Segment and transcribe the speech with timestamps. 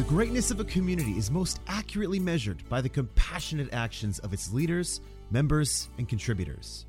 [0.00, 4.50] The greatness of a community is most accurately measured by the compassionate actions of its
[4.50, 6.86] leaders, members, and contributors.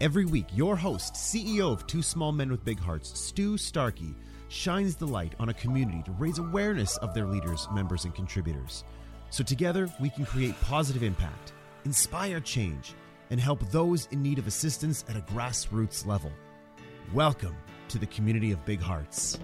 [0.00, 4.14] Every week, your host, CEO of Two Small Men with Big Hearts, Stu Starkey,
[4.48, 8.84] shines the light on a community to raise awareness of their leaders, members, and contributors.
[9.28, 11.52] So together, we can create positive impact,
[11.84, 12.94] inspire change,
[13.28, 16.32] and help those in need of assistance at a grassroots level.
[17.12, 17.56] Welcome
[17.88, 19.38] to the community of Big Hearts.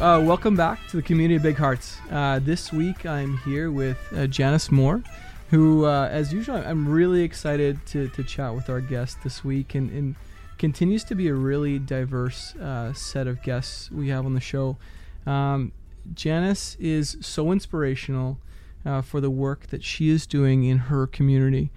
[0.00, 1.98] Uh, welcome back to the community of Big Hearts.
[2.10, 5.02] Uh, this week I'm here with uh, Janice Moore,
[5.50, 9.74] who, uh, as usual, I'm really excited to, to chat with our guest this week
[9.74, 10.16] and, and
[10.56, 14.78] continues to be a really diverse uh, set of guests we have on the show.
[15.26, 15.72] Um,
[16.14, 18.38] Janice is so inspirational
[18.86, 21.70] uh, for the work that she is doing in her community.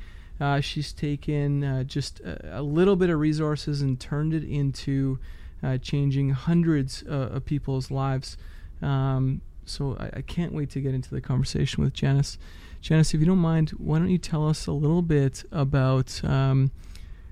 [0.61, 5.19] she's taken just a, a little bit of resources and turned it into
[5.63, 8.37] uh, changing hundreds uh, of people's lives.
[8.81, 12.37] Um, so I, I, can't wait to get into the conversation with Janice.
[12.81, 16.71] Janice, if you don't mind, why don't you tell us a little bit about um,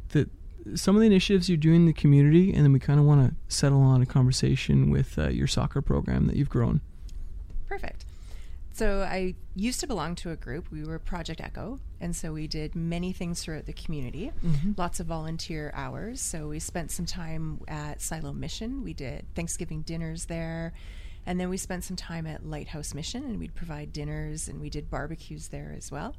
[0.09, 0.29] the
[0.75, 3.27] some of the initiatives you're doing in the community, and then we kind of want
[3.27, 6.81] to settle on a conversation with uh, your soccer program that you've grown.
[7.67, 8.05] Perfect.
[8.73, 10.71] So I used to belong to a group.
[10.71, 14.31] We were Project Echo, and so we did many things throughout the community.
[14.43, 14.71] Mm-hmm.
[14.77, 16.21] Lots of volunteer hours.
[16.21, 18.83] So we spent some time at Siloam Mission.
[18.83, 20.73] We did Thanksgiving dinners there,
[21.25, 24.69] and then we spent some time at Lighthouse Mission, and we'd provide dinners and we
[24.69, 26.15] did barbecues there as well.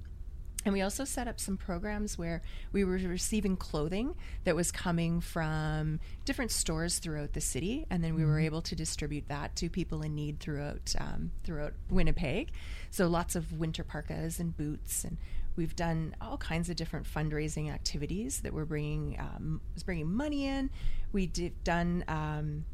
[0.64, 5.20] And we also set up some programs where we were receiving clothing that was coming
[5.20, 8.46] from different stores throughout the city, and then we were mm-hmm.
[8.46, 12.52] able to distribute that to people in need throughout um, throughout Winnipeg.
[12.90, 15.18] So lots of winter parkas and boots, and
[15.56, 20.46] we've done all kinds of different fundraising activities that were bringing um, was bringing money
[20.46, 20.70] in.
[21.12, 22.04] We did done.
[22.06, 22.64] Um,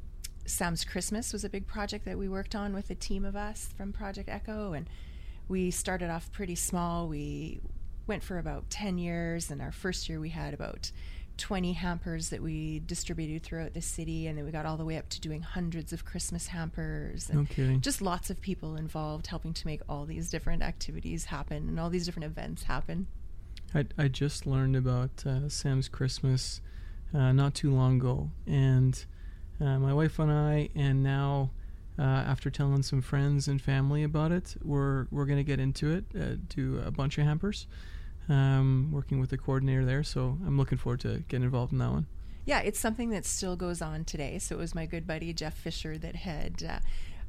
[0.44, 3.68] Sam's Christmas was a big project that we worked on with a team of us
[3.76, 4.88] from Project Echo, and
[5.46, 7.06] we started off pretty small.
[7.06, 7.60] We
[8.08, 9.50] went for about 10 years.
[9.50, 10.90] And our first year, we had about
[11.38, 14.26] 20 hampers that we distributed throughout the city.
[14.26, 17.30] And then we got all the way up to doing hundreds of Christmas hampers.
[17.30, 17.44] And no
[17.78, 21.88] just lots of people involved helping to make all these different activities happen and all
[21.90, 23.06] these different events happen.
[23.74, 26.60] I, I just learned about uh, Sam's Christmas
[27.14, 28.30] uh, not too long ago.
[28.46, 29.02] And
[29.60, 31.50] uh, my wife and I, and now
[31.98, 35.92] uh, after telling some friends and family about it, we're, we're going to get into
[35.92, 37.66] it, uh, do a bunch of hampers
[38.28, 40.02] um, working with the coordinator there.
[40.02, 42.06] So I'm looking forward to getting involved in that one.
[42.44, 44.38] Yeah, it's something that still goes on today.
[44.38, 46.78] So it was my good buddy Jeff Fisher that had uh,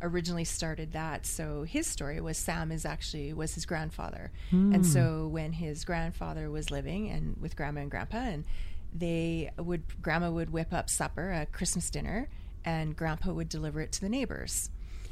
[0.02, 1.26] originally started that.
[1.26, 4.74] So his story was Sam is actually was his grandfather, mm.
[4.74, 8.46] and so when his grandfather was living and with grandma and grandpa, and
[8.94, 12.30] they would grandma would whip up supper, a Christmas dinner,
[12.64, 14.70] and grandpa would deliver it to the neighbors.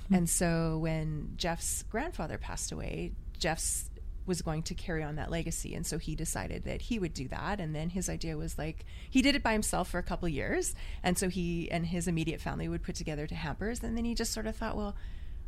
[0.10, 0.18] Mm.
[0.18, 3.90] And so when Jeff's grandfather passed away, Jeff's
[4.28, 7.28] was going to carry on that legacy and so he decided that he would do
[7.28, 10.28] that and then his idea was like he did it by himself for a couple
[10.28, 14.06] years and so he and his immediate family would put together to hampers and then
[14.06, 14.96] he just sort of thought well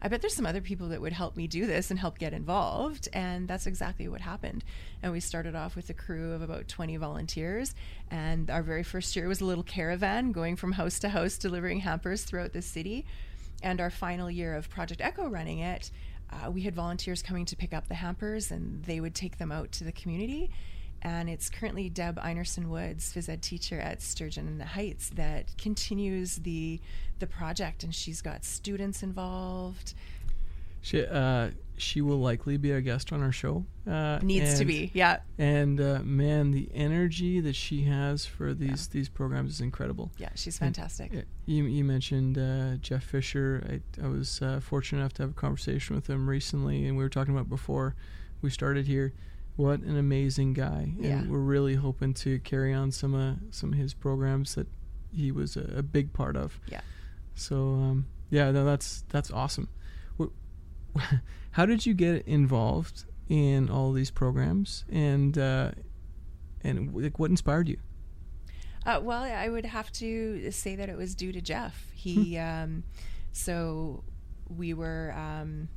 [0.02, 2.34] I bet there's some other people that would help me do this and help get
[2.34, 3.10] involved.
[3.12, 4.64] And that's exactly what happened.
[5.04, 7.76] And we started off with a crew of about 20 volunteers.
[8.10, 11.82] And our very first year was a little caravan going from house to house delivering
[11.82, 13.06] hampers throughout the city.
[13.62, 15.92] And our final year of Project Echo running it,
[16.32, 19.52] uh, we had volunteers coming to pick up the hampers and they would take them
[19.52, 20.52] out to the community.
[21.02, 26.82] And it's currently Deb Einerson Woods, phys ed teacher at Sturgeon Heights, that continues the
[27.20, 29.94] the project, and she's got students involved.
[30.82, 33.66] She uh, she will likely be a guest on our show.
[33.88, 35.20] Uh, Needs and, to be, yeah.
[35.38, 38.94] And uh, man, the energy that she has for these yeah.
[39.00, 40.12] these programs is incredible.
[40.18, 41.12] Yeah, she's fantastic.
[41.14, 43.82] And, you, you mentioned uh, Jeff Fisher.
[44.00, 47.04] I, I was uh, fortunate enough to have a conversation with him recently, and we
[47.04, 47.96] were talking about before
[48.42, 49.14] we started here.
[49.56, 50.94] What an amazing guy!
[50.98, 51.24] And yeah.
[51.28, 54.68] we're really hoping to carry on some uh, some of his programs that
[55.14, 56.60] he was a, a big part of.
[56.68, 56.82] Yeah.
[57.36, 59.70] So um, yeah, no, that's that's awesome.
[61.52, 65.72] How did you get involved in all these programs, and uh,
[66.62, 67.78] and like, what inspired you?
[68.86, 71.92] Uh, well, I would have to say that it was due to Jeff.
[71.94, 72.42] He, hmm.
[72.42, 72.84] um,
[73.32, 74.04] so
[74.48, 75.14] we were.
[75.16, 75.70] Um,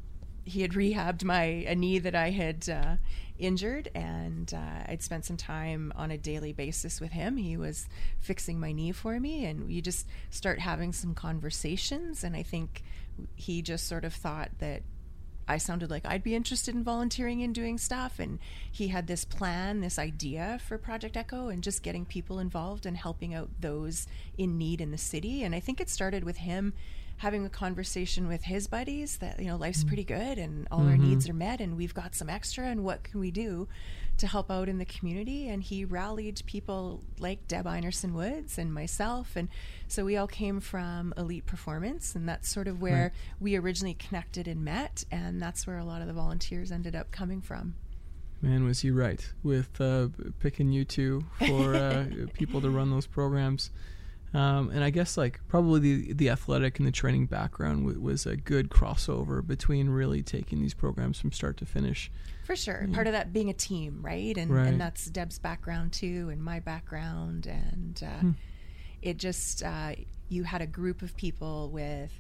[0.45, 2.97] he had rehabbed my a knee that I had uh,
[3.39, 7.37] injured, and uh, I'd spent some time on a daily basis with him.
[7.37, 7.89] He was
[8.21, 12.25] fixing my knee for me, and you just start having some conversations.
[12.25, 12.83] And I think
[13.35, 14.83] he just sort of thought that
[15.49, 18.19] I sounded like I'd be interested in volunteering and doing stuff.
[18.19, 18.39] And
[18.71, 22.97] he had this plan, this idea for Project Echo, and just getting people involved and
[22.97, 24.07] helping out those
[24.39, 25.43] in need in the city.
[25.43, 26.73] And I think it started with him
[27.19, 29.89] having a conversation with his buddies that you know life's mm-hmm.
[29.89, 30.91] pretty good and all mm-hmm.
[30.91, 33.69] our needs are met and we've got some extra and what can we do
[34.19, 38.73] to help out in the community and he rallied people like Deb Einerson Woods and
[38.73, 39.49] myself and
[39.89, 43.13] so we all came from elite performance and that's sort of where right.
[43.41, 47.11] we originally connected and met and that's where a lot of the volunteers ended up
[47.11, 47.75] coming from
[48.43, 50.09] Man, was he right with uh,
[50.41, 53.71] picking you two for uh, people to run those programs?
[54.35, 58.25] Um, and I guess like probably the the athletic and the training background w- was
[58.25, 62.11] a good crossover between really taking these programs from start to finish.
[62.45, 62.95] For sure, yeah.
[62.95, 64.37] part of that being a team, right?
[64.37, 64.67] And right.
[64.69, 68.31] and that's Deb's background too, and my background, and uh, hmm.
[69.03, 69.95] it just uh,
[70.31, 72.11] you had a group of people with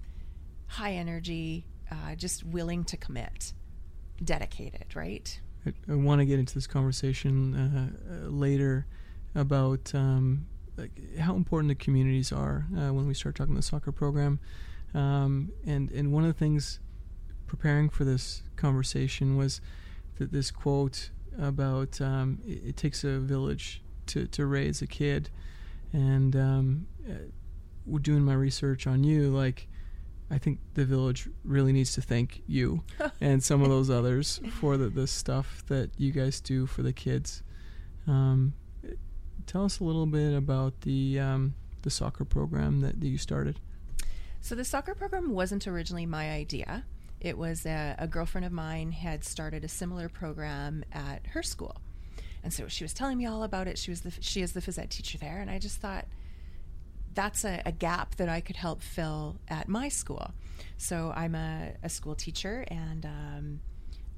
[0.66, 3.54] high energy, uh, just willing to commit,
[4.22, 5.40] dedicated, right?
[5.66, 7.88] I, I want to get into this conversation uh,
[8.26, 8.86] uh, later
[9.34, 10.46] about um,
[10.82, 14.40] like how important the communities are uh, when we start talking the soccer program.
[14.94, 16.80] Um, and and one of the things
[17.46, 19.60] preparing for this conversation was
[20.18, 25.30] that this quote about um, it, it, takes a village to, to raise a kid,
[25.92, 27.14] and um, uh,
[27.86, 29.30] we're doing my research on you.
[29.30, 29.68] Like,
[30.30, 32.82] I think the village really needs to thank you
[33.20, 36.92] and some of those others for the, the stuff that you guys do for the
[36.92, 37.42] kids.
[38.06, 38.54] Um,
[39.46, 43.58] tell us a little bit about the um, the soccer program that, that, you started.
[44.40, 46.84] So the soccer program wasn't originally my idea.
[47.20, 51.76] It was a, a girlfriend of mine had started a similar program at her school,
[52.42, 53.78] and so she was telling me all about it.
[53.78, 56.06] She was the she is the phys ed teacher there, and I just thought
[57.14, 60.32] that's a, a, gap that I could help fill at my school.
[60.78, 63.60] So I'm a, a school teacher, and um,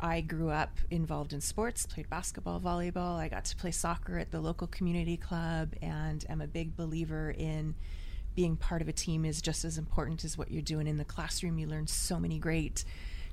[0.04, 3.16] I grew up involved in sports, played basketball, volleyball.
[3.16, 7.30] I got to play soccer at the local community club and am a big believer
[7.30, 7.74] in
[8.34, 11.06] being part of a team is just as important as what you're doing in the
[11.06, 11.56] classroom.
[11.56, 12.84] You learn so many great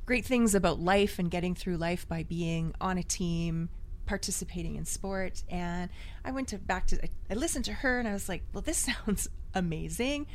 [0.05, 3.67] great things about life and getting through life by being on a team,
[4.05, 5.43] participating in sport.
[5.49, 5.89] And
[6.23, 8.77] I went to back to I listened to her and I was like, "Well, this
[9.05, 10.25] sounds amazing."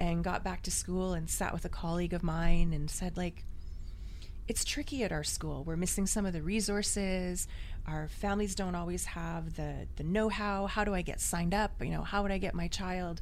[0.00, 3.44] And got back to school and sat with a colleague of mine and said like
[4.48, 5.64] it's tricky at our school.
[5.64, 7.48] We're missing some of the resources.
[7.86, 10.66] Our families don't always have the the know-how.
[10.66, 11.72] How do I get signed up?
[11.82, 13.20] You know, how would I get my child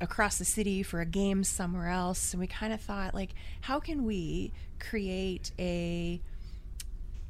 [0.00, 2.32] across the city for a game somewhere else?
[2.32, 6.20] And we kind of thought like, how can we create a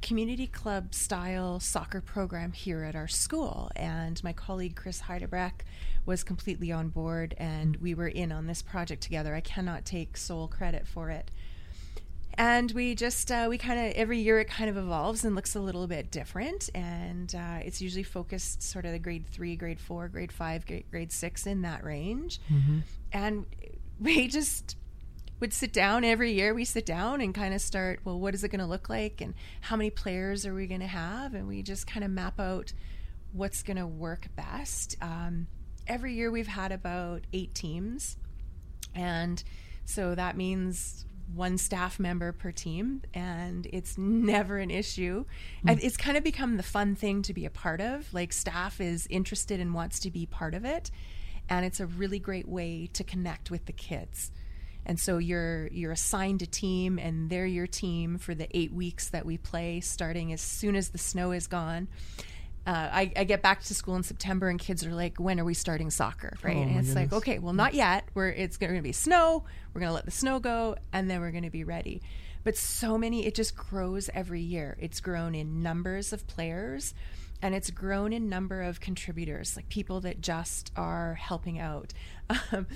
[0.02, 3.70] community club style soccer program here at our school.
[3.74, 5.62] And my colleague Chris Heidebreck
[6.04, 9.34] was completely on board, and we were in on this project together.
[9.34, 11.30] I cannot take sole credit for it
[12.38, 15.54] and we just uh, we kind of every year it kind of evolves and looks
[15.54, 16.68] a little bit different.
[16.74, 20.84] And uh, it's usually focused sort of the grade three grade four grade five grade,
[20.90, 22.40] grade six in that range.
[22.52, 22.78] Mm-hmm.
[23.12, 23.46] and
[24.00, 24.76] we just
[25.40, 26.54] would sit down every year.
[26.54, 29.20] We sit down and kind of start well what is it going to look like?
[29.20, 31.34] And how many players are we going to have?
[31.34, 32.72] And we just kind of map out
[33.32, 34.96] what's going to work best.
[35.00, 35.46] Um,
[35.86, 38.16] every year we've had about eight teams.
[38.94, 39.42] And
[39.84, 45.24] so that means one staff member per team and it's never an issue.
[45.64, 45.82] Mm.
[45.82, 48.12] it's kind of become the fun thing to be a part of.
[48.14, 50.90] Like staff is interested and wants to be part of it
[51.48, 54.30] and it's a really great way to connect with the kids.
[54.84, 59.10] And so you're you're assigned a team and they're your team for the eight weeks
[59.10, 61.88] that we play starting as soon as the snow is gone
[62.66, 65.44] uh, I, I, get back to school in September and kids are like, when are
[65.44, 66.36] we starting soccer?
[66.42, 66.56] Right.
[66.56, 66.94] Oh, and it's goodness.
[66.96, 68.08] like, okay, well, not yet.
[68.12, 69.44] We're, it's going to be snow.
[69.72, 72.02] We're going to let the snow go and then we're going to be ready.
[72.42, 74.76] But so many, it just grows every year.
[74.80, 76.92] It's grown in numbers of players
[77.40, 81.92] and it's grown in number of contributors, like people that just are helping out.
[82.52, 82.66] Um,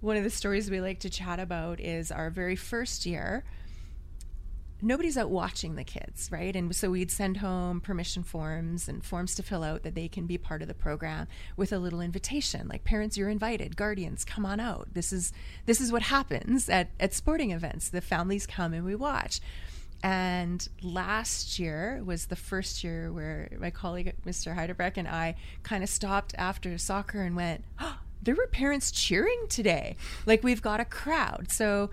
[0.00, 3.44] one of the stories we like to chat about is our very first year
[4.80, 6.54] nobody's out watching the kids, right?
[6.54, 10.26] And so we'd send home permission forms and forms to fill out that they can
[10.26, 14.46] be part of the program with a little invitation, like parents, you're invited, guardians, come
[14.46, 14.88] on out.
[14.92, 15.32] This is
[15.66, 17.88] this is what happens at, at sporting events.
[17.88, 19.40] The families come and we watch.
[20.02, 24.56] And last year was the first year where my colleague, Mr.
[24.56, 29.46] Heidebreck, and I kind of stopped after soccer and went, oh, there were parents cheering
[29.48, 29.96] today.
[30.24, 31.50] Like we've got a crowd.
[31.50, 31.90] So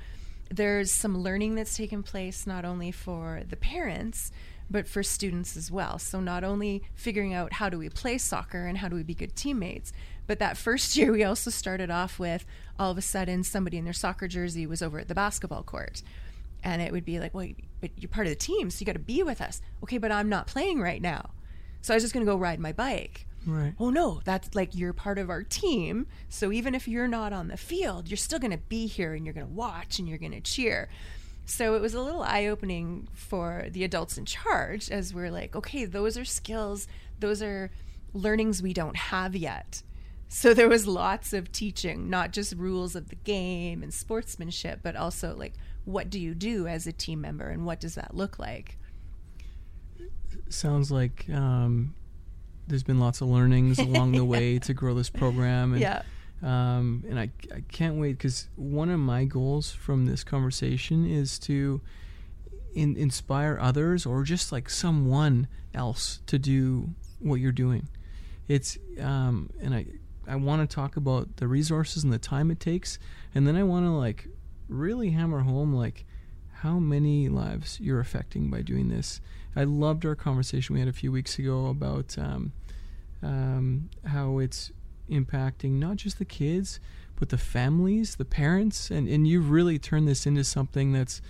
[0.50, 4.32] there's some learning that's taken place not only for the parents
[4.70, 8.66] but for students as well so not only figuring out how do we play soccer
[8.66, 9.92] and how do we be good teammates
[10.28, 12.46] but that first year we also started off with
[12.80, 16.02] all of a sudden somebody in their soccer jersey was over at the basketball court
[16.64, 17.48] And it would be like, well,
[17.80, 19.62] but you're part of the team, so you got to be with us.
[19.84, 21.30] Okay, but I'm not playing right now.
[21.82, 23.28] So I was just going to go ride my bike.
[23.46, 23.74] Right.
[23.80, 26.08] Oh no, that's like you're part of our team.
[26.30, 29.26] So even if you're not on the field, you're still going to be here and
[29.26, 30.90] you're going to watch and you're going to cheer.
[31.46, 35.56] So it was a little eye opening for the adults in charge as we're like,
[35.56, 36.88] okay, those are skills,
[37.20, 37.70] those are
[38.14, 39.84] learnings we don't have yet.
[40.28, 44.96] So there was lots of teaching, not just rules of the game and sportsmanship, but
[44.96, 45.54] also like
[45.86, 48.80] what do you do as a team member and what does that look like?
[50.50, 51.94] Sounds like um,
[52.68, 55.74] there's been lots of learnings along the way to grow this program.
[55.74, 56.02] And, Yeah.
[56.44, 61.40] Um, and I, I can't wait because one of my goals from this conversation is
[61.40, 61.82] to
[62.76, 67.88] in, inspire others or just like someone else to do what you're doing.
[68.48, 69.88] It's um, and I
[70.28, 73.00] I want to talk about the resources and the time it takes,
[73.34, 74.28] and then I want to like
[74.68, 76.06] really hammer home like
[76.62, 79.22] how many lives you're affecting by doing this.
[79.56, 82.54] I loved our conversation we had a few weeks ago about um,
[83.22, 84.72] um, how it's
[85.10, 86.80] impacting not just the kids,
[87.18, 91.22] but the families, the parents, and, and you've really turned this into something that's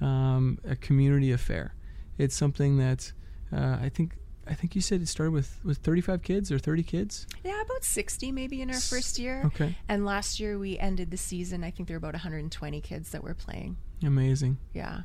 [0.00, 1.74] um, a community affair.
[2.18, 3.12] It's something that
[3.52, 6.82] uh, I think I think you said it started with with 35 kids or 30
[6.82, 7.26] kids.
[7.44, 9.42] Yeah, about 60 maybe in our first year.
[9.46, 13.10] Okay, And last year we ended the season, I think there were about 120 kids
[13.10, 13.76] that were playing.
[14.02, 14.58] Amazing.
[14.72, 15.00] Yeah.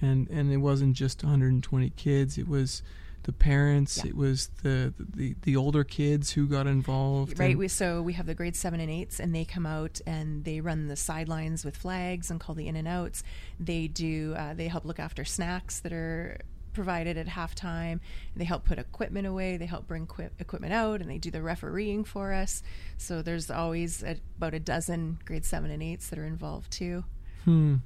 [0.00, 2.38] And and it wasn't just 120 kids.
[2.38, 2.82] It was
[3.26, 3.98] the parents.
[3.98, 4.10] Yeah.
[4.10, 7.38] It was the, the the older kids who got involved.
[7.38, 7.58] Right.
[7.58, 10.60] We, so we have the grade seven and eights, and they come out and they
[10.60, 13.22] run the sidelines with flags and call the in and outs.
[13.58, 14.34] They do.
[14.36, 16.38] Uh, they help look after snacks that are
[16.72, 18.00] provided at halftime.
[18.36, 19.56] They help put equipment away.
[19.56, 22.62] They help bring equi- equipment out, and they do the refereeing for us.
[22.96, 27.04] So there's always a, about a dozen grade seven and eights that are involved too.
[27.44, 27.76] Hmm.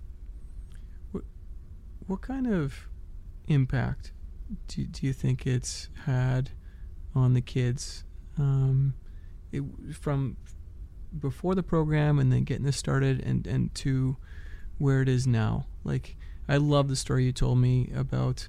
[2.10, 2.88] What kind of
[3.46, 4.10] impact
[4.66, 6.50] do do you think it's had
[7.14, 8.02] on the kids
[8.36, 8.94] um,
[9.52, 9.62] it,
[9.94, 10.36] from
[11.16, 14.16] before the program and then getting this started and and to
[14.78, 15.66] where it is now?
[15.84, 16.16] Like
[16.48, 18.48] I love the story you told me about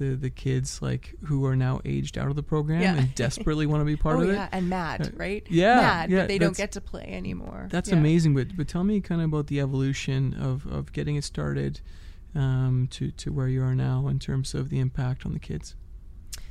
[0.00, 2.96] the the kids like who are now aged out of the program Yeah.
[2.96, 4.36] and desperately want to be part oh of yeah, it.
[4.36, 5.46] Yeah, and mad, Uh, right?
[5.48, 7.68] yeah, mad, yeah, but they don't get to play anymore.
[7.70, 7.98] That's Yeah.
[7.98, 11.80] amazing, but but tell me kind of about the evolution of, of getting it started
[12.36, 15.74] um, to to where you are now in terms of the impact on the kids.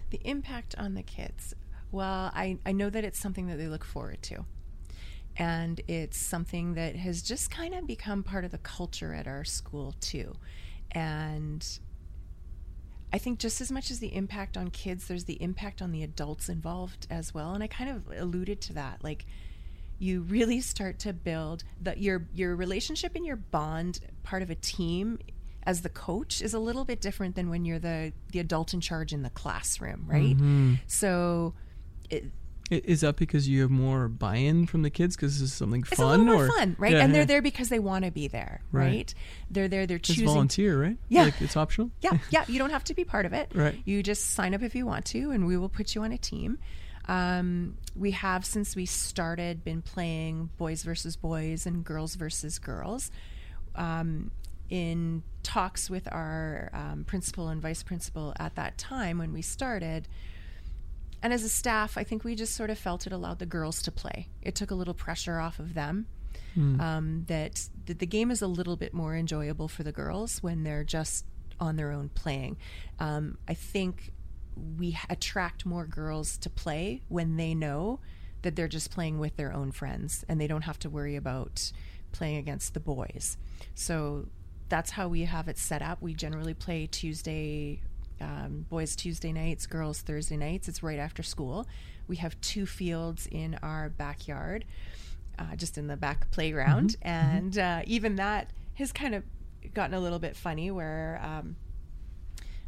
[0.10, 1.54] The impact on the kids.
[1.92, 4.46] Well, I, I know that it's something that they look forward to.
[5.38, 9.44] And it's something that has just kind of become part of the culture at our
[9.44, 10.36] school, too.
[10.92, 11.68] And
[13.12, 16.04] I think just as much as the impact on kids, there's the impact on the
[16.04, 17.54] adults involved as well.
[17.54, 19.04] And I kind of alluded to that.
[19.04, 19.25] Like,
[20.00, 24.56] you really start to build that your your relationship and your bond part of a
[24.56, 25.20] team
[25.65, 28.81] as the coach is a little bit different than when you're the the adult in
[28.81, 30.38] charge in the classroom, right?
[30.38, 30.79] Mhm.
[30.88, 31.53] So
[32.10, 32.25] it,
[32.72, 35.95] Is that because you have more buy-in from the kids because this is something it's
[36.00, 36.93] fun a little more fun, right?
[36.93, 37.17] Yeah, and yeah.
[37.19, 38.86] they're there because they want to be there, Right.
[38.95, 39.13] right?
[39.51, 39.86] They're there.
[39.86, 40.25] They're It's choosing.
[40.25, 40.98] volunteer, right?
[41.07, 41.25] Yeah.
[41.25, 41.91] like it's optional.
[42.01, 42.43] Yeah, yeah.
[42.48, 43.51] You don't have to be part of it.
[43.55, 43.79] Right.
[43.86, 46.17] You just sign up if you want to, and we will put you on a
[46.17, 46.57] team.
[47.07, 53.12] Um, we have since we started been playing boys versus boys and girls versus girls.
[53.75, 54.31] Um,
[54.69, 60.07] in talks with our um, principal and vice principal at that time when we started,
[61.22, 63.81] and as a staff, I think we just sort of felt it allowed the girls
[63.84, 64.29] to play.
[64.41, 66.07] It took a little pressure off of them.
[66.79, 70.63] Um, that, that the game is a little bit more enjoyable for the girls when
[70.63, 71.25] they're just
[71.60, 72.57] on their own playing.
[73.00, 74.12] Um, I think
[74.77, 78.00] we attract more girls to play when they know
[78.43, 81.72] that they're just playing with their own friends and they don't have to worry about
[82.12, 83.38] playing against the boys.
[83.74, 84.27] So
[84.69, 86.01] that's how we have it set up.
[86.01, 87.81] We generally play Tuesday,
[88.19, 90.67] um, boys Tuesday nights, girls Thursday nights.
[90.67, 91.67] It's right after school.
[92.07, 94.65] We have two fields in our backyard,
[95.38, 96.95] uh, just in the back playground.
[97.01, 99.24] And uh, even that has kind of
[99.74, 101.55] gotten a little bit funny where um,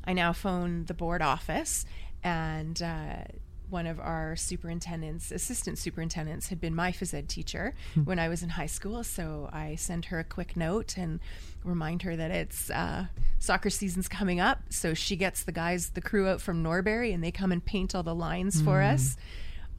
[0.03, 1.85] I now phone the board office
[2.23, 3.23] and uh,
[3.69, 7.73] one of our superintendents, assistant superintendents, had been my phys ed teacher
[8.05, 9.03] when I was in high school.
[9.03, 11.19] So I send her a quick note and
[11.63, 13.07] remind her that it's uh,
[13.39, 14.61] soccer season's coming up.
[14.69, 17.93] So she gets the guys, the crew out from Norbury, and they come and paint
[17.93, 19.17] all the lines for us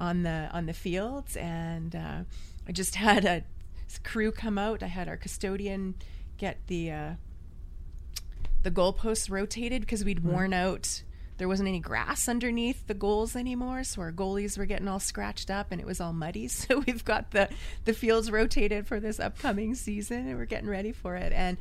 [0.01, 1.37] on the on the fields.
[1.37, 2.19] And uh,
[2.67, 3.43] I just had a
[4.05, 4.83] crew come out.
[4.83, 5.95] I had our custodian
[6.37, 7.11] get the uh,
[8.63, 11.03] the goalposts rotated because we'd worn out.
[11.39, 15.51] There wasn't any grass underneath the goals anymore, so our goalies were getting all scratched
[15.51, 16.49] up and it was all muddy.
[16.59, 17.49] So we've got the
[17.85, 21.33] the fields rotated for this upcoming season, and we're getting ready for it.
[21.33, 21.57] And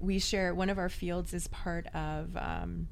[0.00, 2.86] we share one of our fields is part of um,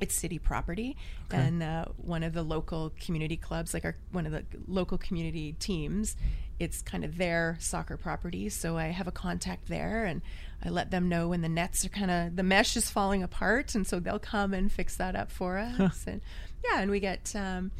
[0.00, 0.96] it's city property
[1.32, 1.38] Okay.
[1.42, 5.52] and uh, one of the local community clubs like our one of the local community
[5.58, 6.16] teams
[6.60, 10.22] it's kind of their soccer property so i have a contact there and
[10.64, 13.74] i let them know when the nets are kind of the mesh is falling apart
[13.74, 16.20] and so they'll come and fix that up for us and
[16.64, 17.70] yeah and we get um,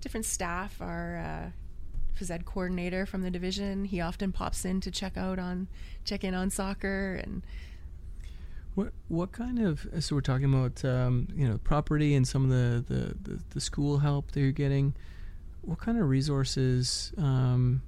[0.00, 1.50] different staff our uh,
[2.18, 5.68] phys ed coordinator from the division he often pops in to check out on
[6.04, 7.42] check in on soccer and
[8.74, 12.50] What what kind of so we're talking about um, you know property and some of
[12.50, 14.94] the, the, the, the school help that you're getting.
[15.62, 17.82] What kind of resources um,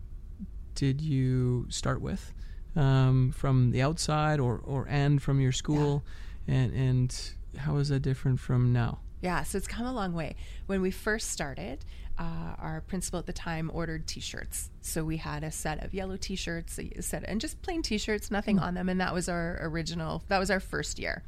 [0.75, 2.33] did you start with
[2.77, 6.05] um, from the outside or, or and from your school,
[6.47, 9.01] and and how is that different from now?
[9.21, 10.37] Yeah, so it's come a long way.
[10.67, 11.85] When we first started,
[12.19, 14.71] uh, our principal at the time ordered T-shirts.
[14.81, 18.59] So we had a set of yellow T-shirts, a set and just plain T-shirts, nothing
[18.59, 20.23] on them, and that was our original.
[20.29, 21.23] That was our first year,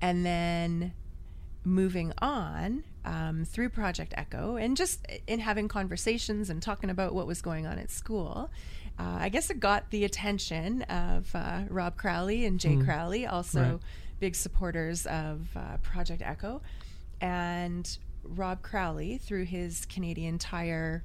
[0.00, 0.94] and then
[1.64, 7.26] moving on um, through Project Echo and just in having conversations and talking about what
[7.26, 8.50] was going on at school.
[8.98, 13.60] Uh, I guess it got the attention of uh, Rob Crowley and Jay Crowley, also
[13.62, 13.78] Right.
[14.18, 16.60] big supporters of uh, Project Echo.
[17.20, 17.88] And
[18.22, 21.02] Rob Crowley, through his Canadian Tire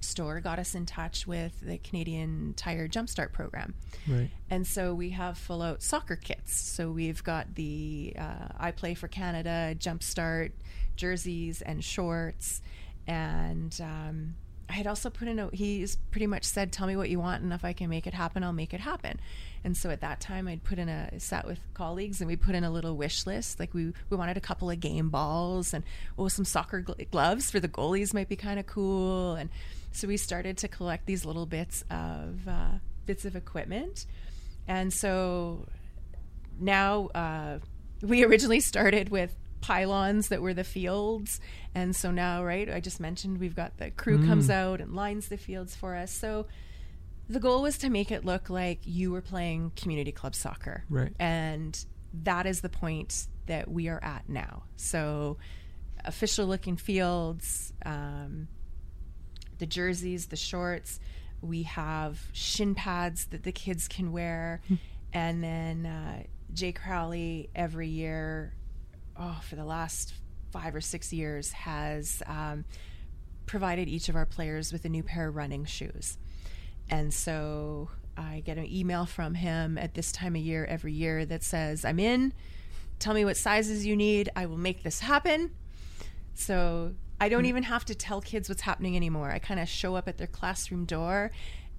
[0.00, 3.74] store, got us in touch with the Canadian Tire Jumpstart program.
[4.08, 4.30] Right.
[4.50, 6.56] And so we have full out soccer kits.
[6.56, 10.50] So we've got the uh, I Play for Canada Jumpstart
[10.96, 12.60] jerseys and shorts.
[13.06, 14.34] And um,
[14.68, 17.42] I had also put in a, he's pretty much said, tell me what you want,
[17.42, 19.20] and if I can make it happen, I'll make it happen.
[19.64, 22.54] And so at that time, I'd put in a, sat with colleagues and we put
[22.54, 23.60] in a little wish list.
[23.60, 25.84] Like we, we wanted a couple of game balls and,
[26.18, 29.34] oh, some soccer gl- gloves for the goalies might be kind of cool.
[29.34, 29.50] And
[29.92, 34.06] so we started to collect these little bits of, uh, bits of equipment.
[34.66, 35.66] And so
[36.58, 37.58] now uh,
[38.00, 41.40] we originally started with pylons that were the fields
[41.74, 45.28] and so now right i just mentioned we've got the crew comes out and lines
[45.28, 46.46] the fields for us so
[47.30, 51.12] the goal was to make it look like you were playing community club soccer Right.
[51.18, 51.82] and
[52.24, 55.38] that is the point that we are at now so
[56.04, 58.48] official looking fields um,
[59.58, 60.98] the jerseys, the shorts.
[61.40, 64.60] We have shin pads that the kids can wear.
[65.12, 66.22] and then uh,
[66.52, 68.54] Jay Crowley every year,
[69.16, 70.14] oh, for the last
[70.50, 72.64] five or six years, has um,
[73.46, 76.18] provided each of our players with a new pair of running shoes.
[76.90, 81.24] And so I get an email from him at this time of year every year
[81.26, 82.32] that says, I'm in.
[82.98, 84.28] Tell me what sizes you need.
[84.36, 85.50] I will make this happen.
[86.34, 89.30] So I don't even have to tell kids what's happening anymore.
[89.30, 91.30] I kind of show up at their classroom door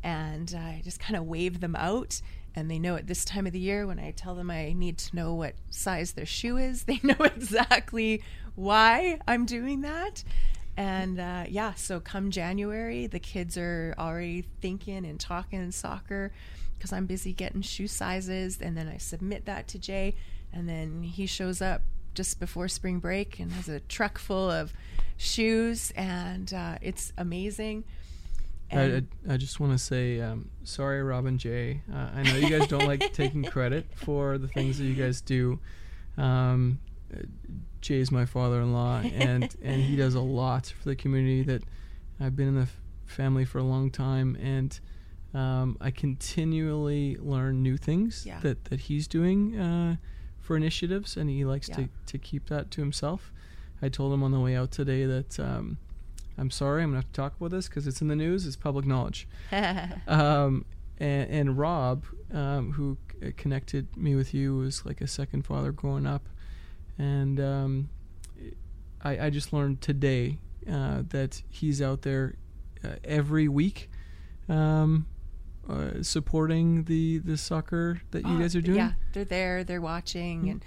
[0.04, 2.22] and I just kind of wave them out.
[2.56, 4.98] And they know at this time of the year when I tell them I need
[5.00, 8.24] to know what size their shoe is, they know exactly
[8.56, 10.24] why I'm doing that.
[10.76, 16.32] And uh, yeah, so come January, the kids are already thinking and talking soccer
[16.78, 18.60] because I'm busy getting shoe sizes.
[18.60, 20.16] And then I submit that to Jay.
[20.52, 24.74] And then he shows up just before spring break and has a truck full of
[25.18, 25.94] shoes.
[25.96, 27.84] And uh, it's amazing.
[28.76, 28.96] I,
[29.30, 31.82] I, I just want to say um, sorry, Rob and Jay.
[31.92, 35.22] Uh, I know you guys don't like taking credit for the things that you guys
[35.22, 35.60] do.
[36.18, 36.80] Um,
[37.82, 41.44] Jay is my father-in-law, and and he does a lot for the community.
[41.44, 41.64] That
[42.20, 44.80] I've been in the f- family for a long time, and
[45.34, 48.40] um, I continually learn new things Yeah.
[48.40, 49.96] that that he's doing uh,
[50.40, 51.76] for initiatives, and he likes Yeah.
[51.76, 53.32] to to keep that to himself.
[53.82, 55.40] I told him on the way out today that.
[56.38, 58.46] I'm sorry, I'm gonna have to talk about this because it's in the news.
[58.48, 59.28] It's public knowledge.
[60.08, 60.66] Um,
[61.00, 65.72] and, and Rob, um, who c- connected me with you, was like a second father
[65.72, 66.30] growing up,
[66.98, 67.90] and um,
[69.02, 70.38] I, I just learned today
[70.70, 72.36] uh, that he's out there
[72.84, 73.90] uh, every week,
[74.48, 75.08] um,
[75.70, 78.78] uh, supporting the the soccer that you Oh, guys are doing.
[78.78, 80.66] Yeah, they're there, they're watching, and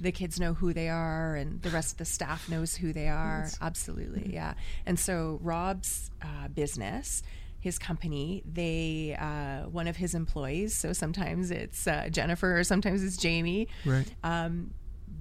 [0.00, 3.08] the kids know who they are, and the rest of the staff knows who they
[3.08, 3.38] are.
[3.44, 4.54] That's- Absolutely, yeah.
[4.86, 7.22] And so Rob's uh, business,
[7.60, 10.76] his company, they uh, one of his employees.
[10.76, 13.68] So sometimes it's uh, Jennifer, or sometimes it's Jamie.
[13.84, 14.06] Right.
[14.22, 14.72] Um,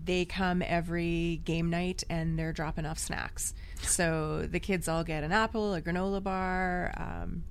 [0.04, 3.54] they come every game night and they're dropping off snacks.
[3.82, 6.94] So the kids all get an apple, a granola bar.
[6.96, 7.44] Um,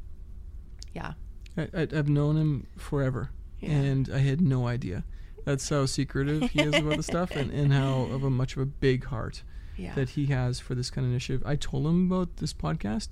[0.95, 1.13] yeah,
[1.59, 3.71] I, I've known him forever, Yeah.
[3.73, 5.05] and I had no idea.
[5.47, 8.63] That's how secretive he is about the stuff, and, and how of a much of
[8.63, 9.45] a big heart
[9.77, 9.95] yeah.
[9.95, 11.43] that he has for this kind of initiative.
[11.47, 13.09] I told him about this podcast,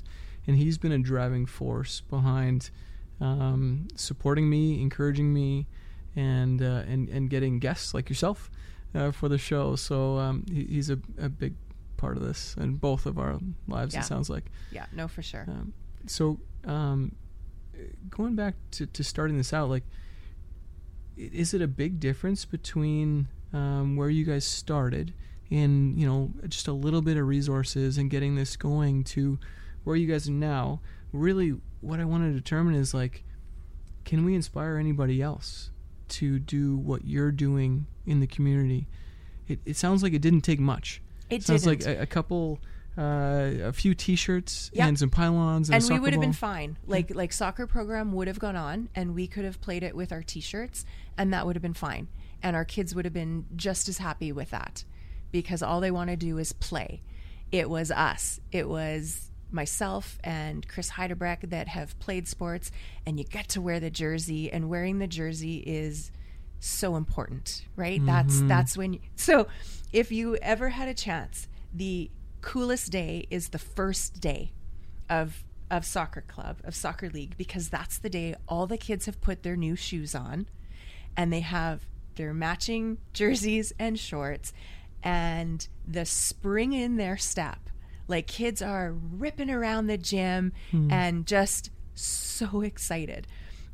[0.47, 2.70] and he's been a driving force behind
[3.20, 5.68] um, supporting me, encouraging me,
[6.16, 8.51] and uh, and and getting guests like yourself
[8.94, 9.77] uh, for the show.
[9.77, 11.55] So um, he, he's a, a big
[11.97, 13.94] part of this and both of our lives.
[13.94, 14.01] Yeah.
[14.01, 14.51] It sounds like.
[14.73, 15.44] Yeah, no, for sure.
[15.49, 15.73] Um,
[16.07, 17.14] so um,
[18.11, 19.85] going back to, to starting this out, like,
[21.16, 25.14] is it a big difference between um, where you guys started
[25.50, 29.38] and you know just a little bit of resources and getting this going to
[29.85, 30.81] where you guys are now?
[31.12, 33.22] Really, what I want to determine is like,
[34.05, 35.70] can we inspire anybody else
[36.09, 38.88] to do what you're doing in the community?
[39.46, 41.00] It, it sounds like it didn't take much.
[41.31, 41.87] It sounds didn't.
[41.87, 42.59] like a, a couple,
[42.98, 44.87] uh, a few T-shirts Yeah.
[44.88, 46.79] and some pylons, and, and we would have been fine.
[46.87, 50.12] Like like soccer program would have gone on, and we could have played it with
[50.12, 50.85] our T-shirts,
[51.16, 52.09] and that would have been fine.
[52.42, 54.85] And our kids would have been just as happy with that,
[55.33, 57.03] because all they want to do is play.
[57.50, 58.40] It was us.
[58.53, 62.70] It was myself and Chris Heidebreck that have played sports,
[63.07, 66.11] and you get to wear the jersey, and wearing the jersey is
[66.61, 68.05] so important, right?
[68.05, 68.48] That's mm-hmm.
[68.48, 68.94] that's when.
[68.94, 69.46] You, so,
[69.92, 74.53] if you ever had a chance, the coolest day is the first day
[75.09, 79.20] of of soccer club of soccer league because that's the day all the kids have
[79.20, 80.46] put their new shoes on
[81.16, 84.53] and they have their matching jerseys and shorts
[85.03, 87.70] and the spring in their step
[88.07, 90.90] like kids are ripping around the gym hmm.
[90.90, 93.27] and just so excited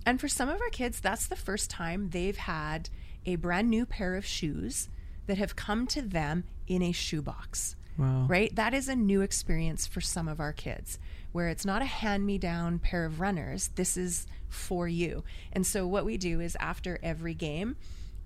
[0.06, 2.88] and for some of our kids that's the first time they've had
[3.26, 4.88] a brand new pair of shoes
[5.26, 8.24] that have come to them in a shoebox Wow.
[8.28, 8.54] right?
[8.56, 10.98] That is a new experience for some of our kids
[11.32, 13.70] where it's not a hand me down pair of runners.
[13.74, 15.24] This is for you.
[15.52, 17.76] And so, what we do is after every game,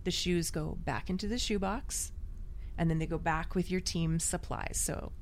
[0.04, 2.12] the shoes go back into the shoebox
[2.76, 4.80] and then they go back with your team supplies.
[4.82, 5.12] So,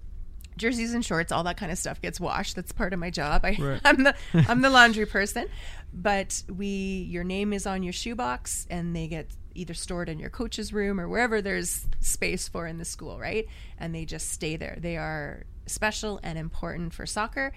[0.56, 2.56] jerseys and shorts, all that kind of stuff gets washed.
[2.56, 3.44] That's part of my job.
[3.44, 3.80] I, Right.
[3.84, 4.14] I'm the
[4.48, 5.48] I'm the laundry person,
[5.92, 10.30] but we your name is on your shoebox and they get either stored in your
[10.30, 13.46] coach's room or wherever there's space for in the school, right?
[13.78, 14.78] And they just stay there.
[14.80, 17.52] They are special and important for soccer.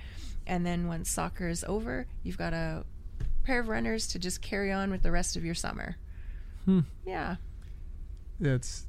[0.45, 2.85] And then once soccer is over, you've got a
[3.45, 5.97] pair of runners to just carry on with the rest of your summer.
[6.65, 6.81] Hmm.
[7.05, 7.35] Yeah.
[8.39, 8.87] That's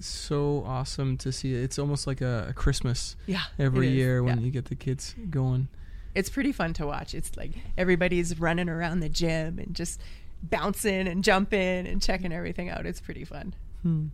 [0.00, 1.54] so awesome to see.
[1.54, 3.42] It's almost like a, a Christmas Yeah.
[3.58, 4.44] every year when Yeah.
[4.46, 5.68] you get the kids going.
[6.14, 7.12] it's pretty fun to watch.
[7.12, 10.00] It's like everybody's running around the gym and just
[10.44, 12.86] bouncing and jumping and checking everything out.
[12.86, 13.54] It's pretty fun.
[13.82, 14.06] Hmm.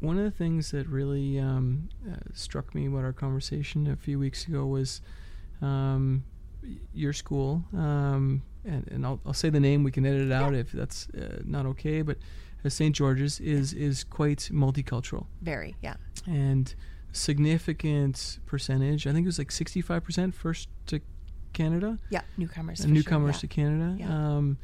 [0.00, 4.18] One of the things that really um, uh, struck me about our conversation a few
[4.18, 5.00] weeks ago was
[5.60, 6.24] um,
[6.94, 9.82] your school, um, and, and I'll, I'll say the name.
[9.84, 12.02] We can edit it out if that's uh, not okay.
[12.02, 12.18] But
[12.64, 12.94] uh, St.
[12.94, 15.94] George's is is quite multicultural Very, yeah.
[16.26, 16.72] and
[17.12, 19.06] significant percentage.
[19.06, 21.00] I think it was like sixty five percent first to
[21.52, 22.86] Canada Yeah, newcomers.
[22.86, 23.40] newcomers sure.
[23.40, 23.96] to Canada.
[23.98, 24.08] Yeah.
[24.36, 24.58] Um,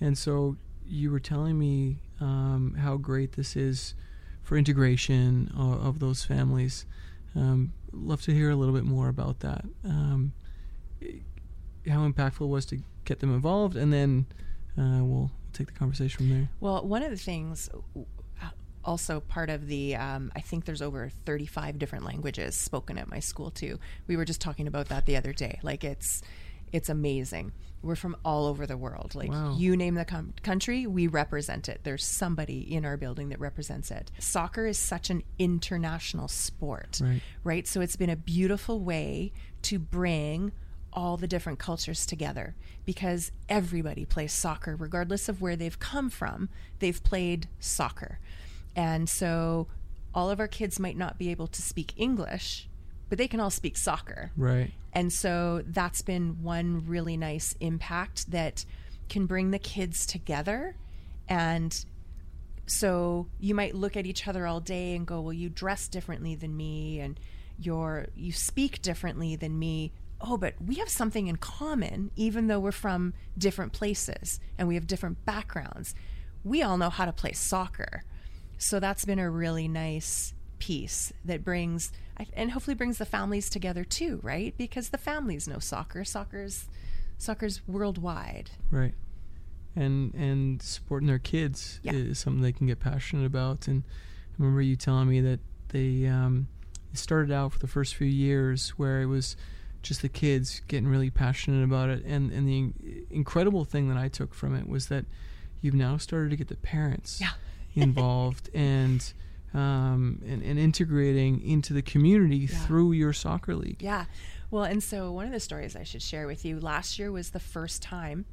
[0.00, 3.94] and so you were telling me um, how great this is
[4.42, 6.84] for integration of, of those families.
[7.36, 9.64] Um, love to hear a little bit more about that.
[9.84, 10.32] Um,
[11.02, 11.20] i-
[11.88, 14.26] how impactful it was to get them involved, and then
[14.78, 16.48] uh, we'll take the conversation from there.
[16.60, 18.00] Well, one of the things, uh,
[18.84, 23.20] also part of the, um, I think there's over 35 different languages spoken at my
[23.20, 23.78] school too.
[24.06, 25.58] We were just talking about that the other day.
[25.62, 26.22] Like it's,
[26.72, 27.52] it's amazing.
[27.82, 29.14] We're from all over the world.
[29.14, 29.54] Like Wow.
[29.56, 31.80] you name the com- country, we represent it.
[31.84, 34.10] There's somebody in our building that represents it.
[34.18, 37.20] Soccer is such an international sport, Right.
[37.44, 37.66] right?
[37.68, 40.52] So it's been a beautiful way to bring
[40.94, 42.54] all the different cultures together
[42.84, 46.48] because everybody plays soccer, regardless of where they've come from.
[46.78, 48.18] They've played soccer.
[48.76, 49.66] And so
[50.14, 52.68] all of our kids might not be able to speak English,
[53.08, 54.30] but they can all speak soccer.
[54.36, 54.72] Right.
[54.92, 58.64] And so that's been one really nice impact that
[59.08, 60.76] can bring the kids together.
[61.28, 61.84] And
[62.66, 66.34] so you might look at each other all day and go, "Well, you dress differently
[66.34, 67.18] than me and
[67.58, 69.92] you're you speak differently than me."
[70.26, 74.74] Oh, but we have something in common even though we're from different places and we
[74.74, 75.94] have different backgrounds.
[76.42, 78.04] We all know how to play soccer.
[78.56, 81.92] So that's been a really nice piece that brings
[82.32, 84.54] and hopefully brings the families together too, right?
[84.56, 86.04] Because the families know soccer.
[86.04, 86.68] Soccer's
[87.18, 88.50] soccer's worldwide.
[88.70, 88.94] Right.
[89.76, 91.92] And and supporting their kids Yeah.
[91.92, 93.68] is something they can get passionate about.
[93.68, 96.48] And I remember you telling me that they um,
[96.94, 99.36] started out for the first few years where it was
[99.84, 102.04] just the kids getting really passionate about it.
[102.04, 105.04] And and the in- incredible thing that I took from it was that
[105.60, 107.30] you've now started to get the parents Yeah.
[107.74, 109.12] involved and.
[109.56, 112.58] Um, and, and integrating into the community Yeah.
[112.66, 113.80] through your soccer league.
[113.80, 114.06] Yeah.
[114.50, 117.30] Well, and so one of the stories I should share with you last year was
[117.30, 118.24] the first time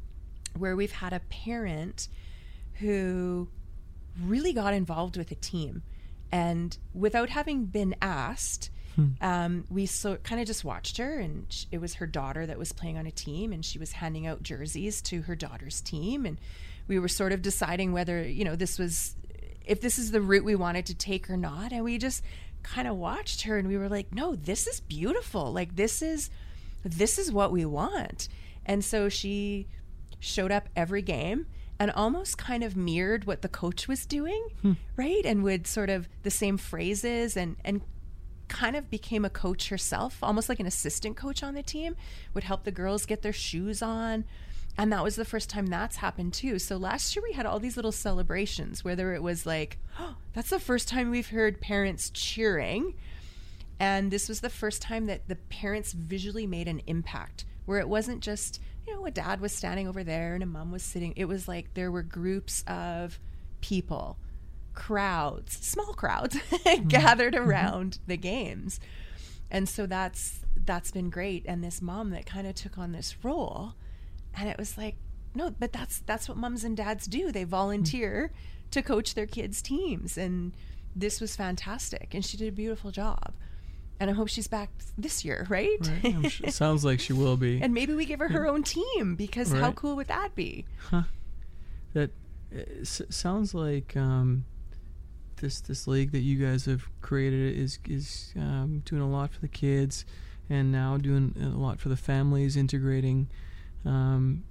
[0.58, 2.08] where we've had a parent
[2.80, 3.50] who
[4.20, 5.84] really got involved with a team.
[6.32, 8.72] And without having been asked,
[9.22, 12.58] um, we so kind of just watched her, and sh- it was her daughter that
[12.58, 16.26] was playing on a team, and she was handing out jerseys to her daughter's team,
[16.26, 16.38] and
[16.88, 19.16] we were sort of deciding whether you know this was
[19.66, 22.24] if this is the route we wanted to take or not, and we just
[22.64, 26.30] kind of watched her, and we were like, no, this is beautiful, like this is
[26.84, 28.28] this is what we want,
[28.66, 29.68] and so she
[30.20, 31.48] showed up every game
[31.80, 34.48] and almost kind of mirrored what the coach was doing,
[34.96, 35.26] right?
[35.26, 37.82] And would sort of the same phrases and and
[38.52, 41.96] kind of became a coach herself, almost like an assistant coach on the team,
[42.34, 44.26] would help the girls get their shoes on.
[44.78, 46.60] And that was the first time that's happened too.
[46.60, 50.50] So last year we had all these little celebrations, whether it was like, oh, that's
[50.50, 52.94] the first time we've heard parents cheering.
[53.80, 57.90] And this was the first time that the parents visually made an impact, where it
[57.90, 61.14] wasn't just, you know, a dad was standing over there and a mom was sitting.
[61.16, 63.20] It was like there were groups of
[63.62, 64.18] people
[64.74, 66.38] crowds, small crowds
[66.88, 68.80] gathered around the games.
[69.50, 73.16] And so that's that's been great and this mom that kind of took on this
[73.24, 73.74] role
[74.38, 74.96] and it was like
[75.34, 77.32] no, but that's that's what moms and dads do.
[77.32, 78.32] They volunteer
[78.72, 80.54] to coach their kids teams and
[80.96, 83.34] this was fantastic and she did a beautiful job.
[84.00, 85.78] And I hope she's back this year, right?
[86.04, 86.16] Right.
[86.16, 87.62] I'm sounds like she will be.
[87.62, 90.66] and maybe we give her her own team because how cool would that be?
[91.94, 92.10] that
[92.56, 94.46] uh, s- sounds like um,
[95.42, 99.42] this this league that you guys have created is is um, doing a lot for
[99.42, 100.06] the kids,
[100.50, 103.30] and now doing a lot for the families, integrating.
[103.86, 104.44] Um,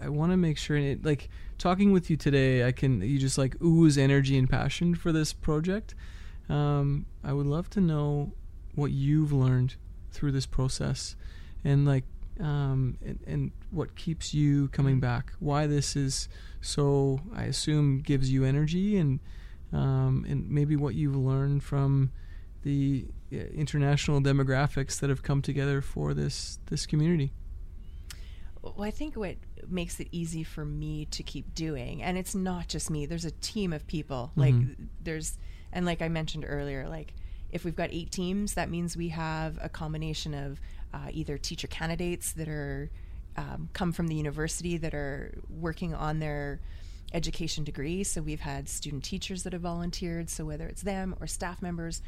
[0.00, 3.38] I, want to make sure, it, like talking with you today, I can you just
[3.38, 5.94] like ooze energy and passion for this project.
[6.48, 8.32] Um, I would love to know
[8.74, 9.76] what you've learned
[10.10, 11.16] through this process,
[11.64, 12.04] and like
[12.40, 15.32] um, and, and what keeps you coming back.
[15.38, 16.28] Why this is
[16.60, 19.20] so, I assume, gives you energy, and
[19.72, 22.10] um, and maybe what you've learned from
[22.62, 27.32] the uh, international demographics that have come together for this this community.
[28.62, 29.36] Well, I think what
[29.68, 33.06] makes it easy for me to keep doing, and it's not just me.
[33.06, 34.30] There's a team of people.
[34.36, 34.54] Like
[35.02, 35.36] there's,
[35.72, 37.14] and like I mentioned earlier, like
[37.50, 40.60] if we've got eight teams, that means we have a combination of
[40.94, 42.90] uh, either teacher candidates that are
[43.36, 46.60] um, come from the university that are working on their
[47.12, 48.04] education degree.
[48.04, 50.30] So we've had student teachers that have volunteered.
[50.30, 52.02] So whether it's them or staff members,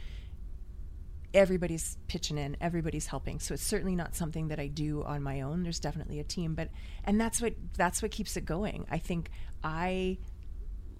[1.33, 3.40] everybody's pitching in everybody's helping.
[3.40, 5.62] So it's certainly not something that i do on my own.
[5.62, 6.69] There's definitely a team but
[7.05, 8.87] and that's what that's what keeps it going.
[8.90, 9.31] I think
[9.62, 10.19] i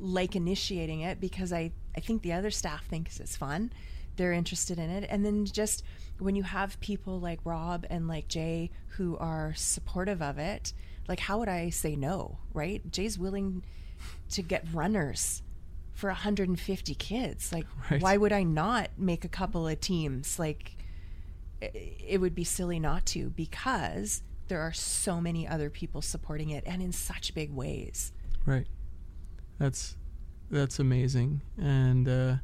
[0.01, 3.73] like initiating it because i i think the other staff thinks it's fun.
[4.17, 5.07] They're interested in it.
[5.09, 5.85] And then just
[6.19, 10.73] when you have people like rob and like jay who are supportive of it
[11.09, 12.91] like how would i say no right?
[12.91, 13.65] Jay's willing
[14.31, 15.43] to get runners
[15.93, 17.53] for 150 kids.
[17.53, 18.01] Like Right.
[18.03, 20.39] why would i not make a couple of teams?
[20.39, 20.77] Like
[21.61, 26.65] it would be silly not to because there are so many other people supporting it
[26.67, 28.13] and in such big ways.
[28.45, 28.67] Right.
[29.59, 29.97] That's
[30.51, 32.37] that's amazing, and uh,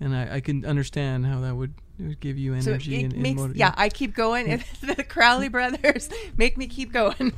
[0.00, 3.02] and I, I can understand how that would, it would give you so it, energy
[3.02, 7.32] and, and makes motiv- yeah i keep going the crowley brothers make me keep going.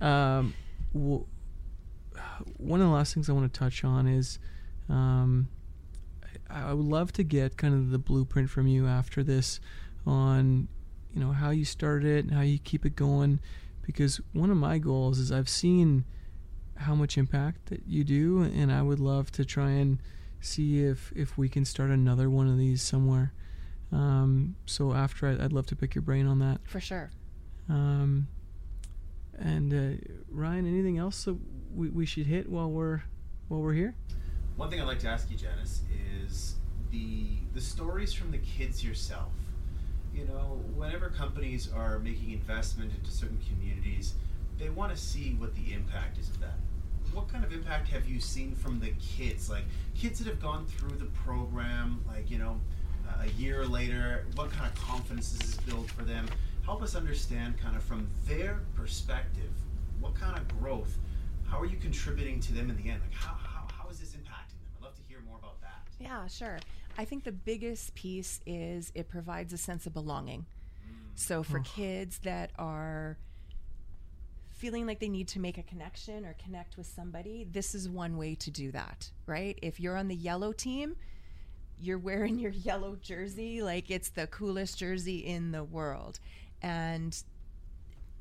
[0.00, 0.54] Um,
[0.94, 1.26] w-
[2.56, 4.38] one of the last things I want to touch on is,
[4.88, 5.48] um,
[6.50, 9.60] I, I would love to get kind of the blueprint from you after this
[10.06, 10.68] on,
[11.14, 13.40] you know, how you started it and how you keep it going,
[13.82, 16.04] because one of my goals is I've seen
[16.76, 19.98] how much impact that you do, and I would love to try and
[20.40, 23.32] see if if we can start another one of these somewhere.
[23.92, 26.60] Um, so after I, I'd love to pick your brain on that.
[26.64, 27.10] for sure
[27.68, 28.26] Um,
[29.38, 30.00] and uh,
[30.30, 31.36] Ryan, anything else that
[31.74, 33.02] we, we should hit while we're
[33.48, 33.94] while we're here?
[34.56, 35.82] One thing I'd like to ask you, Janice,
[36.24, 36.56] is
[36.90, 39.32] the the stories from the kids yourself.
[40.14, 44.14] You know, whenever companies are making investment into certain communities,
[44.58, 46.56] they want to see what the impact is of that.
[47.12, 49.48] What kind of impact have you seen from the kids?
[49.50, 52.60] Like kids that have gone through the program, like you know,
[53.20, 56.26] a year later, what kind of confidence this build for them?
[56.64, 59.50] Help us understand, kind of from their perspective,
[60.00, 60.96] what kind of growth
[61.52, 63.02] how are you contributing to them in the end?
[63.02, 64.72] Like, how, how, how is this impacting them?
[64.78, 65.82] I'd love to hear more about that.
[66.00, 66.58] Yeah, sure.
[66.96, 70.46] I think the biggest piece is it provides a sense of belonging.
[70.86, 70.94] Mm.
[71.14, 73.18] So for kids that are
[74.48, 78.16] feeling like they need to make a connection or connect with somebody, this is one
[78.16, 79.58] way to do that, right?
[79.60, 80.96] If you're on the yellow team,
[81.78, 86.18] you're wearing your yellow jersey like it's the coolest jersey in the world.
[86.62, 87.22] And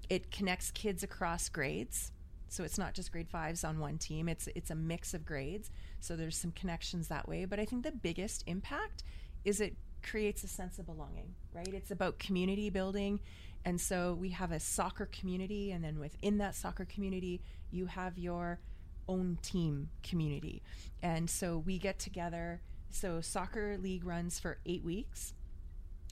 [0.10, 2.12] it connects kids across grades.
[2.52, 4.28] So it's not just grade fives on one team.
[4.28, 5.72] It's it's a mix of grades.
[6.02, 7.46] So there's some connections that way.
[7.46, 9.04] But I think the biggest impact
[9.46, 11.74] is it creates a sense of belonging, right?
[11.74, 13.22] It's about community building.
[13.64, 18.18] And so we have a soccer community, and then within that soccer community, you have
[18.18, 18.60] your
[19.08, 20.62] own team community.
[21.02, 22.62] And so we get together.
[22.90, 25.34] So soccer league runs for eight weeks.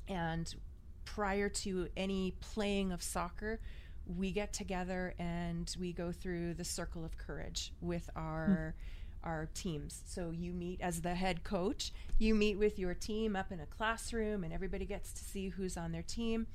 [0.07, 0.55] And
[1.03, 3.59] prior to any playing of soccer,
[4.17, 8.75] we get together and we go through the circle of courage with our
[9.23, 10.01] our teams.
[10.05, 13.65] So you meet as the head coach, you meet with your team up in a
[13.65, 16.47] classroom, and everybody gets to see who's on their team.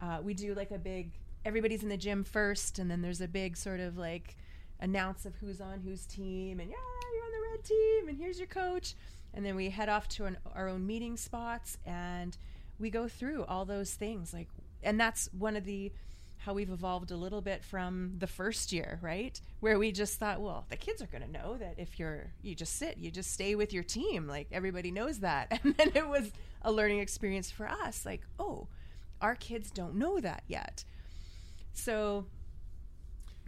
[0.00, 1.12] Uh, we do like a big
[1.44, 4.36] everybody's in the gym first, and then there's a big sort of like
[4.80, 6.76] announce of who's on whose team, and yeah,
[7.14, 8.94] you're on the red team, and here's your coach.
[9.34, 12.36] And then we head off to an, our own meeting spots, and
[12.78, 14.34] we go through all those things.
[14.34, 14.48] Like,
[14.82, 15.92] and that's one of the
[16.44, 19.40] how we've evolved a little bit from the first year, right?
[19.60, 22.54] Where we just thought, well, the kids are going to know that if you're you
[22.54, 25.60] just sit, you just stay with your team, like everybody knows that.
[25.62, 28.66] And then it was a learning experience for us, like, oh,
[29.20, 30.84] our kids don't know that yet.
[31.72, 32.26] So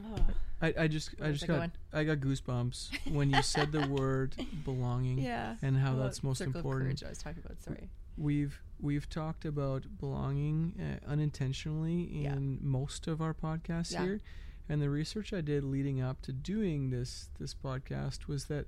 [0.05, 0.17] oh,
[0.63, 1.73] I, I just I just got going?
[1.93, 5.57] I got goosebumps when you said the word belonging yeah.
[5.63, 7.03] and how Well, that's most important.
[7.05, 7.91] I was talking about, sorry.
[8.17, 12.59] We've we've talked about belonging uh, unintentionally in Yeah.
[12.61, 14.03] most of our podcasts Yeah.
[14.05, 14.21] here,
[14.69, 18.67] and the research I did leading up to doing this this podcast was that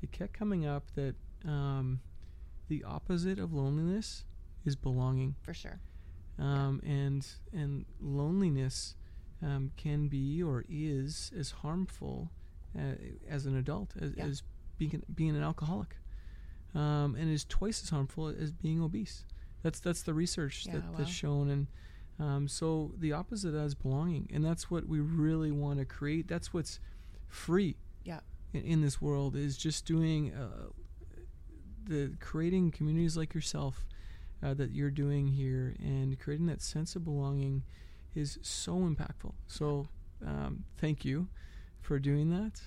[0.00, 2.00] it kept coming up that um,
[2.68, 4.24] the opposite of loneliness
[4.64, 5.78] is belonging, For sure.
[6.38, 8.96] um, and and loneliness
[9.42, 12.30] um, can be or is as harmful
[12.78, 12.94] uh,
[13.28, 14.42] as an adult as, as
[14.78, 15.96] being being an alcoholic
[16.74, 19.26] um, and is twice as harmful as being obese.
[19.62, 20.94] That's that's the research Yeah, that, wow.
[20.98, 21.66] that's shown, and
[22.18, 26.28] um, so the opposite as belonging, and that's what we really want to create.
[26.28, 26.80] That's what's
[27.28, 28.20] free Yeah.
[28.52, 30.68] in, in this world is just doing uh,
[31.84, 33.86] the creating communities like yourself
[34.42, 37.62] uh, that you're doing here, and creating that sense of belonging
[38.14, 39.32] is so impactful.
[39.46, 39.86] So
[40.26, 41.28] um, thank you
[41.80, 42.60] for doing that.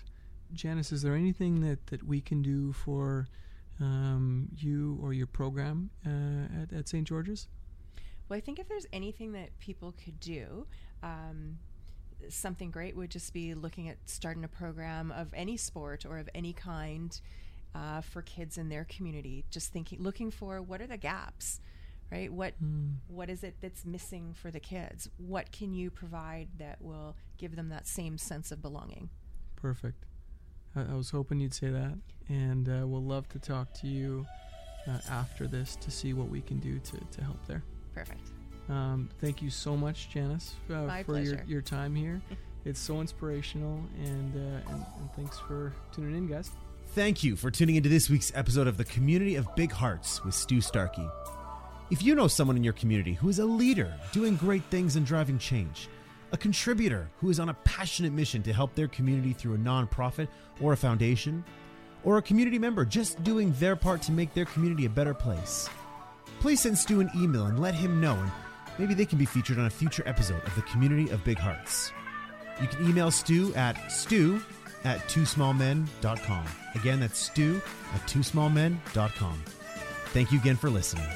[0.54, 3.28] Janice, is there anything that, that we can do for
[3.80, 7.08] um, you or your program uh, at, at St.
[7.08, 7.48] George's?
[8.28, 10.66] Well, I think if there's anything that people could do,
[11.04, 11.58] um,
[12.30, 16.30] something great would just be looking at starting a program of any sport or of
[16.34, 17.20] any kind
[17.76, 19.46] uh, for kids in their community.
[19.52, 21.60] Just thinking, looking for what are the gaps,
[22.12, 22.32] right?
[22.32, 22.54] What
[23.08, 25.10] what is it that's missing for the kids?
[25.18, 29.10] What can you provide that will give them that same sense of belonging?
[29.56, 30.06] Perfect.
[30.76, 31.94] I, I was hoping you'd say that,
[32.30, 34.26] and uh, we'll love to talk to you
[34.88, 37.64] uh, after this to see what we can do to, to help there.
[37.94, 38.32] Perfect.
[38.70, 41.44] Um, thank you so much, Janice, uh, for your, pleasure.
[41.48, 42.22] your time here.
[42.66, 46.52] it's so inspirational, and, uh, and and thanks for tuning in, guys.
[46.90, 50.34] Thank you for tuning into this week's episode of the Community of Big Hearts with
[50.34, 51.08] Stu Starkey.
[51.92, 55.06] If you know someone in your community who is a leader doing great things and
[55.06, 55.88] driving change,
[56.36, 60.28] a contributor who is on a passionate mission to help their community through a nonprofit
[60.60, 61.46] or a foundation,
[62.04, 65.70] or a community member just doing their part to make their community a better place,
[66.42, 68.32] please send Stu an email and let him know, and
[68.78, 71.94] maybe they can be featured on a future episode of the Community of Big Hearts.
[72.62, 74.42] You can email Stu at stu
[74.84, 76.46] at twosmallmen.com.
[76.76, 77.62] Again, that's stu
[77.94, 79.42] at twosmallmen.com.
[80.08, 81.08] Thank you again for listening.